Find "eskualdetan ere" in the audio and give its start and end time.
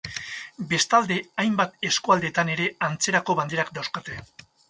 1.91-2.67